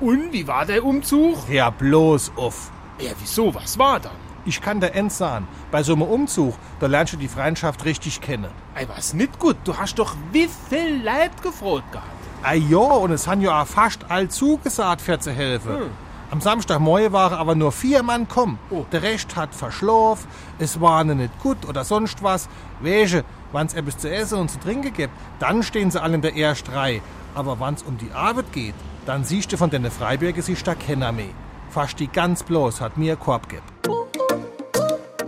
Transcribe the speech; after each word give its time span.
Und 0.00 0.32
wie 0.32 0.46
war 0.46 0.64
der 0.64 0.84
Umzug? 0.84 1.48
Ja, 1.48 1.70
bloß 1.70 2.32
uff. 2.36 2.70
Ja, 3.00 3.10
wieso? 3.20 3.54
Was 3.54 3.78
war 3.78 3.98
dann? 3.98 4.12
Ich 4.44 4.60
kann 4.60 4.80
der 4.80 4.94
End 4.94 5.12
sagen, 5.12 5.46
bei 5.70 5.82
so 5.82 5.92
einem 5.92 6.02
Umzug, 6.02 6.54
da 6.80 6.86
lernst 6.86 7.12
du 7.12 7.16
die 7.16 7.28
Freundschaft 7.28 7.84
richtig 7.84 8.20
kennen. 8.20 8.50
Ey, 8.74 8.88
was 8.88 9.12
nicht 9.12 9.38
gut? 9.38 9.56
Du 9.64 9.76
hast 9.76 9.98
doch 9.98 10.14
wie 10.32 10.48
viel 10.68 11.02
Leid 11.02 11.42
gefroht 11.42 11.82
gehabt. 11.90 12.08
Ah 12.42 12.54
ja, 12.54 12.78
und 12.78 13.10
es 13.10 13.26
haben 13.26 13.40
ja 13.40 13.60
auch 13.60 13.66
fast 13.66 14.08
all 14.08 14.28
zugesagt, 14.28 15.00
für 15.00 15.18
zu 15.18 15.32
helfen. 15.32 15.76
Hm. 15.76 15.90
Am 16.30 16.40
Samstagmorgen 16.40 17.12
waren 17.12 17.38
aber 17.38 17.54
nur 17.54 17.72
vier 17.72 18.02
Mann 18.02 18.28
kommen. 18.28 18.58
Oh. 18.70 18.84
Der 18.92 19.02
Rest 19.02 19.34
hat 19.34 19.54
verschlafen, 19.54 20.28
es 20.58 20.80
war 20.80 21.02
nicht 21.02 21.38
gut 21.40 21.66
oder 21.66 21.84
sonst 21.84 22.22
was. 22.22 22.48
Wege, 22.80 23.24
wann's 23.50 23.74
etwas 23.74 23.98
zu 23.98 24.10
essen 24.10 24.38
und 24.38 24.50
zu 24.50 24.60
trinken 24.60 24.92
gibt, 24.92 25.12
dann 25.40 25.62
stehen 25.62 25.90
sie 25.90 26.00
alle 26.00 26.14
in 26.14 26.22
der 26.22 26.36
ersten 26.36 26.70
Reihe. 26.70 27.00
Aber 27.34 27.58
wann's 27.60 27.82
um 27.82 27.98
die 27.98 28.12
Arbeit 28.12 28.52
geht, 28.52 28.74
dann 29.08 29.24
siehst 29.24 29.50
du 29.50 29.56
von 29.56 29.70
den 29.70 29.90
Freiberger 29.90 30.42
sich 30.42 30.62
da 30.62 30.74
keiner 30.74 31.12
mehr. 31.12 31.32
Fast 31.70 31.98
die 31.98 32.08
ganz 32.08 32.42
bloß 32.42 32.82
hat 32.82 32.98
mir 32.98 33.16
Korb 33.16 33.48
gegeben. 33.48 33.64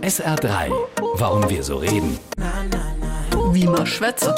SR3. 0.01 0.71
Warum 1.15 1.49
wir 1.49 1.63
so 1.63 1.77
reden. 1.77 2.19
Wie 3.51 3.65
man 3.65 3.87
schwätze. 3.87 4.35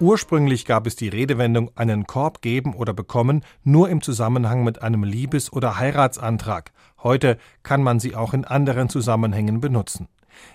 Ursprünglich 0.00 0.64
gab 0.64 0.86
es 0.86 0.96
die 0.96 1.08
Redewendung 1.08 1.70
einen 1.74 2.06
Korb 2.06 2.40
geben 2.40 2.72
oder 2.74 2.94
bekommen 2.94 3.44
nur 3.62 3.90
im 3.90 4.00
Zusammenhang 4.00 4.64
mit 4.64 4.80
einem 4.80 5.04
Liebes- 5.04 5.52
oder 5.52 5.78
Heiratsantrag. 5.78 6.72
Heute 7.02 7.36
kann 7.62 7.82
man 7.82 8.00
sie 8.00 8.16
auch 8.16 8.32
in 8.32 8.46
anderen 8.46 8.88
Zusammenhängen 8.88 9.60
benutzen. 9.60 10.08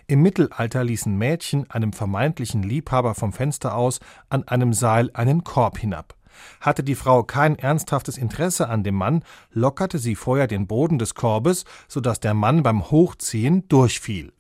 Im 0.08 0.22
Mittelalter 0.22 0.84
ließen 0.84 1.18
Mädchen 1.18 1.70
einem 1.70 1.94
vermeintlichen 1.94 2.64
Liebhaber 2.64 3.16
vom 3.16 3.34
Fenster 3.34 3.76
aus 3.76 4.00
an 4.30 4.48
einem 4.48 4.74
Seil 4.74 5.10
einen 5.14 5.44
Korb 5.44 5.78
hinab. 5.78 6.16
Hatte 6.62 6.84
die 6.84 6.96
Frau 6.96 7.24
kein 7.24 7.58
ernsthaftes 7.58 8.18
Interesse 8.18 8.70
an 8.70 8.84
dem 8.84 8.96
Mann, 8.96 9.24
lockerte 9.52 10.00
sie 10.00 10.16
vorher 10.16 10.48
den 10.48 10.68
Boden 10.68 11.00
des 11.00 11.16
Korbes, 11.16 11.66
so 11.88 12.00
dass 12.00 12.20
der 12.20 12.34
Mann 12.34 12.64
beim 12.64 12.92
Hochziehen 12.92 13.68
durchfiel. 13.68 14.34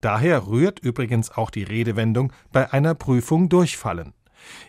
Daher 0.00 0.46
rührt 0.46 0.78
übrigens 0.78 1.30
auch 1.30 1.50
die 1.50 1.64
Redewendung 1.64 2.32
bei 2.52 2.72
einer 2.72 2.94
Prüfung 2.94 3.48
durchfallen. 3.48 4.14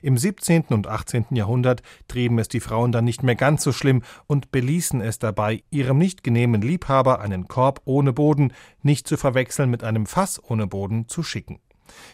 Im 0.02 0.18
17. 0.18 0.66
und 0.70 0.88
18. 0.88 1.28
Jahrhundert 1.32 1.82
trieben 2.08 2.40
es 2.40 2.48
die 2.48 2.60
Frauen 2.60 2.92
dann 2.92 3.06
nicht 3.06 3.24
mehr 3.24 3.36
ganz 3.36 3.64
so 3.64 3.72
schlimm 3.72 4.04
und 4.28 4.52
beließen 4.52 5.02
es 5.02 5.20
dabei, 5.20 5.64
ihrem 5.70 5.98
nicht 5.98 6.24
genehmen 6.24 6.62
Liebhaber 6.62 7.22
einen 7.22 7.48
Korb 7.48 7.82
ohne 7.86 8.14
Boden, 8.14 8.54
nicht 8.82 9.08
zu 9.08 9.18
verwechseln 9.18 9.70
mit 9.70 9.84
einem 9.84 10.06
Fass 10.06 10.42
ohne 10.44 10.68
Boden, 10.68 11.08
zu 11.08 11.24
schicken. 11.24 11.60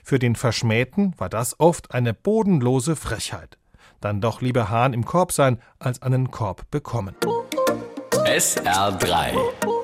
Für 0.03 0.19
den 0.19 0.35
Verschmähten 0.35 1.13
war 1.17 1.29
das 1.29 1.59
oft 1.59 1.93
eine 1.93 2.13
bodenlose 2.13 2.95
Frechheit. 2.95 3.57
Dann 4.01 4.21
doch 4.21 4.41
lieber 4.41 4.69
Hahn 4.69 4.93
im 4.93 5.05
Korb 5.05 5.31
sein, 5.31 5.59
als 5.79 6.01
einen 6.01 6.31
Korb 6.31 6.69
bekommen. 6.71 7.15
SR3. 8.11 9.74